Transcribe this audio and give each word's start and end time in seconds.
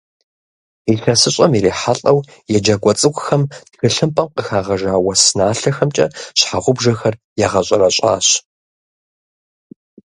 Илъэсыщӏэм 0.91 1.51
ирихьэлӏэу 1.57 2.19
еджакӏуэ 2.55 2.93
цӏыкӏухэм 2.99 3.43
тхылъымпӏэм 3.71 4.27
къыхагъэжа 4.35 4.93
уэс 5.05 5.23
налъэхэмкӏэ 5.37 6.05
щхьэгъубжэхэр 6.37 7.15
ирагъэщӏэрэщӏащ. 7.41 8.27